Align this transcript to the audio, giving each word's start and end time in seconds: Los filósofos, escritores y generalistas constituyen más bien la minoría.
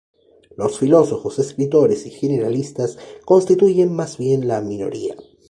Los 0.57 0.79
filósofos, 0.79 1.37
escritores 1.37 2.07
y 2.07 2.09
generalistas 2.09 2.97
constituyen 3.23 3.93
más 3.93 4.17
bien 4.17 4.47
la 4.47 4.59
minoría. 4.59 5.13